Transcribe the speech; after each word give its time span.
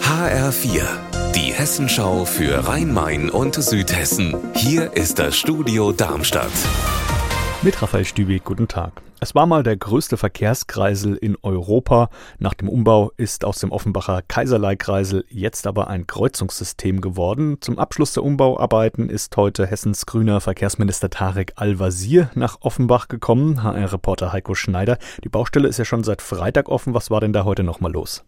HR4, 0.00 0.82
die 1.34 1.52
Hessenschau 1.52 2.24
für 2.24 2.68
Rhein-Main 2.68 3.30
und 3.30 3.56
Südhessen. 3.56 4.36
Hier 4.54 4.92
ist 4.92 5.18
das 5.18 5.36
Studio 5.36 5.90
Darmstadt. 5.90 6.52
Mit 7.62 7.82
Raphael 7.82 8.04
Stübig, 8.04 8.44
guten 8.44 8.68
Tag. 8.68 9.02
Es 9.24 9.34
war 9.34 9.46
mal 9.46 9.62
der 9.62 9.78
größte 9.78 10.18
Verkehrskreisel 10.18 11.16
in 11.16 11.38
Europa. 11.40 12.10
Nach 12.38 12.52
dem 12.52 12.68
Umbau 12.68 13.10
ist 13.16 13.46
aus 13.46 13.58
dem 13.58 13.72
Offenbacher 13.72 14.20
Kaiserleikreisel 14.20 15.24
jetzt 15.30 15.66
aber 15.66 15.88
ein 15.88 16.06
Kreuzungssystem 16.06 17.00
geworden. 17.00 17.56
Zum 17.62 17.78
Abschluss 17.78 18.12
der 18.12 18.22
Umbauarbeiten 18.22 19.08
ist 19.08 19.34
heute 19.38 19.66
Hessens 19.66 20.04
grüner 20.04 20.42
Verkehrsminister 20.42 21.08
Tarek 21.08 21.54
Al-Wazir 21.56 22.28
nach 22.34 22.58
Offenbach 22.60 23.08
gekommen. 23.08 23.62
HR-Reporter 23.62 24.30
Heiko 24.30 24.54
Schneider. 24.54 24.98
Die 25.24 25.30
Baustelle 25.30 25.68
ist 25.68 25.78
ja 25.78 25.86
schon 25.86 26.04
seit 26.04 26.20
Freitag 26.20 26.68
offen. 26.68 26.92
Was 26.92 27.10
war 27.10 27.22
denn 27.22 27.32
da 27.32 27.44
heute 27.44 27.62
nochmal 27.62 27.92
los? 27.92 28.24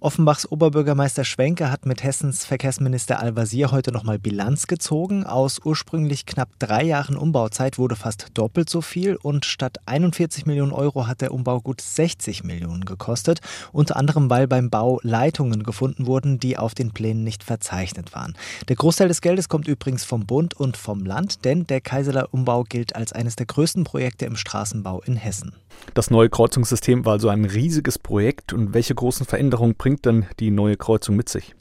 Offenbachs 0.00 0.50
Oberbürgermeister 0.50 1.22
Schwenke 1.22 1.70
hat 1.70 1.86
mit 1.86 2.02
Hessens 2.02 2.44
Verkehrsminister 2.44 3.20
Al-Wazir 3.20 3.70
heute 3.70 3.92
nochmal 3.92 4.18
Bilanz 4.18 4.66
gezogen. 4.66 5.24
Aus 5.24 5.60
ursprünglich 5.64 6.26
knapp 6.26 6.48
drei 6.58 6.82
Jahren 6.82 7.16
Umbauzeit 7.16 7.78
wurde 7.78 7.94
fast 7.94 8.30
doppelt 8.34 8.68
so 8.68 8.80
viel 8.80 9.14
und 9.14 9.44
statt 9.44 9.78
41 9.86 10.23
45 10.24 10.46
Millionen 10.46 10.72
Euro 10.72 11.06
hat 11.06 11.20
der 11.20 11.32
Umbau 11.32 11.60
gut 11.60 11.82
60 11.82 12.44
Millionen 12.44 12.86
gekostet, 12.86 13.40
unter 13.72 13.96
anderem 13.96 14.30
weil 14.30 14.46
beim 14.46 14.70
Bau 14.70 14.98
Leitungen 15.02 15.64
gefunden 15.64 16.06
wurden, 16.06 16.38
die 16.38 16.56
auf 16.56 16.74
den 16.74 16.92
Plänen 16.92 17.24
nicht 17.24 17.44
verzeichnet 17.44 18.14
waren. 18.14 18.34
Der 18.68 18.76
Großteil 18.76 19.08
des 19.08 19.20
Geldes 19.20 19.50
kommt 19.50 19.68
übrigens 19.68 20.04
vom 20.04 20.24
Bund 20.24 20.54
und 20.54 20.78
vom 20.78 21.04
Land, 21.04 21.44
denn 21.44 21.66
der 21.66 21.82
Kaiserler 21.82 22.32
Umbau 22.32 22.64
gilt 22.64 22.96
als 22.96 23.12
eines 23.12 23.36
der 23.36 23.46
größten 23.46 23.84
Projekte 23.84 24.24
im 24.24 24.36
Straßenbau 24.36 25.02
in 25.02 25.16
Hessen. 25.16 25.52
Das 25.92 26.10
neue 26.10 26.28
Kreuzungssystem 26.28 27.04
war 27.04 27.14
also 27.14 27.28
ein 27.28 27.44
riesiges 27.44 27.98
Projekt. 27.98 28.52
Und 28.52 28.74
welche 28.74 28.94
großen 28.94 29.26
Veränderungen 29.26 29.74
bringt 29.76 30.06
dann 30.06 30.26
die 30.40 30.50
neue 30.50 30.76
Kreuzung 30.76 31.14
mit 31.16 31.28
sich? 31.28 31.54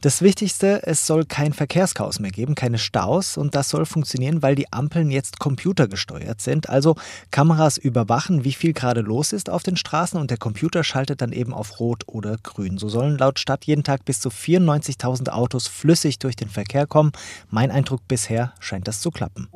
Das 0.00 0.22
Wichtigste, 0.22 0.82
es 0.84 1.06
soll 1.06 1.24
kein 1.24 1.52
Verkehrschaos 1.52 2.20
mehr 2.20 2.30
geben, 2.30 2.54
keine 2.54 2.78
Staus. 2.78 3.36
Und 3.36 3.54
das 3.54 3.70
soll 3.70 3.86
funktionieren, 3.86 4.42
weil 4.42 4.54
die 4.54 4.72
Ampeln 4.72 5.10
jetzt 5.10 5.40
computergesteuert 5.40 6.40
sind. 6.40 6.68
Also 6.68 6.96
Kameras 7.30 7.78
überwachen, 8.00 8.44
wie 8.44 8.52
viel 8.52 8.72
gerade 8.72 9.02
los 9.02 9.32
ist 9.32 9.50
auf 9.50 9.62
den 9.62 9.76
Straßen 9.76 10.18
und 10.18 10.30
der 10.30 10.38
Computer 10.38 10.84
schaltet 10.84 11.20
dann 11.20 11.32
eben 11.32 11.52
auf 11.52 11.80
Rot 11.80 12.04
oder 12.06 12.38
Grün. 12.42 12.78
So 12.78 12.88
sollen 12.88 13.18
laut 13.18 13.38
Stadt 13.38 13.66
jeden 13.66 13.84
Tag 13.84 14.04
bis 14.04 14.20
zu 14.20 14.30
94.000 14.30 15.28
Autos 15.28 15.66
flüssig 15.66 16.18
durch 16.18 16.36
den 16.36 16.48
Verkehr 16.48 16.86
kommen. 16.86 17.12
Mein 17.50 17.70
Eindruck 17.70 18.08
bisher 18.08 18.52
scheint 18.58 18.88
das 18.88 19.00
zu 19.00 19.10
klappen. 19.10 19.48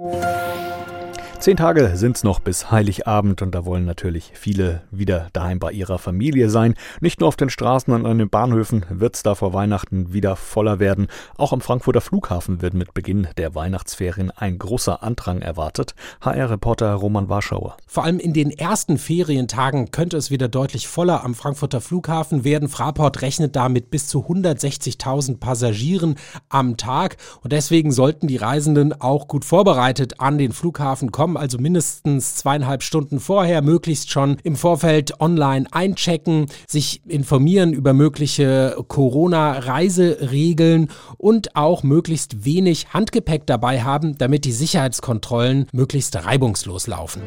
Zehn 1.44 1.58
Tage 1.58 1.94
sind 1.96 2.16
es 2.16 2.24
noch 2.24 2.40
bis 2.40 2.70
Heiligabend 2.70 3.42
und 3.42 3.54
da 3.54 3.66
wollen 3.66 3.84
natürlich 3.84 4.32
viele 4.32 4.80
wieder 4.90 5.28
daheim 5.34 5.58
bei 5.58 5.72
ihrer 5.72 5.98
Familie 5.98 6.48
sein. 6.48 6.72
Nicht 7.02 7.20
nur 7.20 7.28
auf 7.28 7.36
den 7.36 7.50
Straßen 7.50 7.92
und 7.92 8.06
an 8.06 8.16
den 8.16 8.30
Bahnhöfen 8.30 8.86
wird 8.88 9.16
es 9.16 9.22
da 9.22 9.34
vor 9.34 9.52
Weihnachten 9.52 10.14
wieder 10.14 10.36
voller 10.36 10.78
werden. 10.78 11.06
Auch 11.36 11.52
am 11.52 11.60
Frankfurter 11.60 12.00
Flughafen 12.00 12.62
wird 12.62 12.72
mit 12.72 12.94
Beginn 12.94 13.28
der 13.36 13.54
Weihnachtsferien 13.54 14.30
ein 14.30 14.58
großer 14.58 15.02
Andrang 15.02 15.42
erwartet. 15.42 15.94
HR-Reporter 16.22 16.94
Roman 16.94 17.28
Warschauer. 17.28 17.76
Vor 17.86 18.04
allem 18.04 18.20
in 18.20 18.32
den 18.32 18.50
ersten 18.50 18.96
Ferientagen 18.96 19.90
könnte 19.90 20.16
es 20.16 20.30
wieder 20.30 20.48
deutlich 20.48 20.88
voller 20.88 21.24
am 21.24 21.34
Frankfurter 21.34 21.82
Flughafen 21.82 22.44
werden. 22.44 22.70
Fraport 22.70 23.20
rechnet 23.20 23.54
damit 23.54 23.90
bis 23.90 24.06
zu 24.06 24.20
160.000 24.20 25.40
Passagieren 25.40 26.14
am 26.48 26.78
Tag 26.78 27.18
und 27.42 27.52
deswegen 27.52 27.92
sollten 27.92 28.28
die 28.28 28.38
Reisenden 28.38 28.98
auch 28.98 29.28
gut 29.28 29.44
vorbereitet 29.44 30.20
an 30.20 30.38
den 30.38 30.52
Flughafen 30.52 31.12
kommen 31.12 31.33
kommen, 31.34 31.42
also 31.42 31.58
mindestens 31.58 32.36
zweieinhalb 32.36 32.82
Stunden 32.82 33.20
vorher, 33.20 33.60
möglichst 33.62 34.10
schon 34.10 34.38
im 34.42 34.56
Vorfeld 34.56 35.20
online 35.20 35.66
einchecken, 35.70 36.46
sich 36.66 37.02
informieren 37.06 37.72
über 37.72 37.92
mögliche 37.92 38.76
Corona-Reiseregeln 38.88 40.90
und 41.18 41.54
auch 41.56 41.82
möglichst 41.82 42.44
wenig 42.44 42.94
Handgepäck 42.94 43.46
dabei 43.46 43.82
haben, 43.82 44.16
damit 44.18 44.44
die 44.44 44.52
Sicherheitskontrollen 44.52 45.66
möglichst 45.72 46.24
reibungslos 46.24 46.86
laufen. 46.86 47.22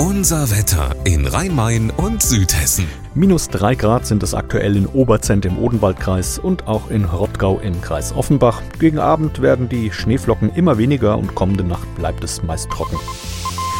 Unser 0.00 0.50
Wetter 0.50 0.96
in 1.04 1.26
Rhein-Main 1.26 1.90
und 1.90 2.22
Südhessen. 2.22 2.86
Minus 3.14 3.50
3 3.50 3.74
Grad 3.74 4.06
sind 4.06 4.22
es 4.22 4.32
aktuell 4.32 4.74
in 4.78 4.86
Oberzent 4.86 5.44
im 5.44 5.58
Odenwaldkreis 5.58 6.38
und 6.38 6.66
auch 6.66 6.88
in 6.88 7.04
Rottgau 7.04 7.58
im 7.58 7.82
Kreis 7.82 8.14
Offenbach. 8.14 8.62
Gegen 8.78 8.98
Abend 8.98 9.42
werden 9.42 9.68
die 9.68 9.92
Schneeflocken 9.92 10.54
immer 10.54 10.78
weniger 10.78 11.18
und 11.18 11.34
kommende 11.34 11.64
Nacht 11.64 11.94
bleibt 11.96 12.24
es 12.24 12.42
meist 12.42 12.70
trocken. 12.70 12.96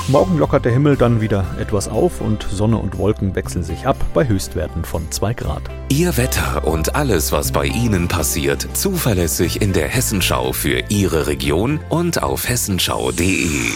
Morgen 0.08 0.36
lockert 0.36 0.66
der 0.66 0.72
Himmel 0.72 0.98
dann 0.98 1.22
wieder 1.22 1.46
etwas 1.58 1.88
auf 1.88 2.20
und 2.20 2.42
Sonne 2.42 2.76
und 2.76 2.98
Wolken 2.98 3.34
wechseln 3.34 3.64
sich 3.64 3.86
ab 3.86 3.96
bei 4.12 4.28
Höchstwerten 4.28 4.84
von 4.84 5.10
2 5.10 5.32
Grad. 5.32 5.62
Ihr 5.88 6.18
Wetter 6.18 6.66
und 6.66 6.96
alles, 6.96 7.32
was 7.32 7.50
bei 7.50 7.64
Ihnen 7.64 8.08
passiert, 8.08 8.68
zuverlässig 8.74 9.62
in 9.62 9.72
der 9.72 9.88
Hessenschau 9.88 10.52
für 10.52 10.82
Ihre 10.90 11.28
Region 11.28 11.80
und 11.88 12.22
auf 12.22 12.46
hessenschau.de. 12.46 13.72